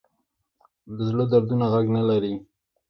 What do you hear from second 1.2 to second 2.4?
دردونه غږ نه لري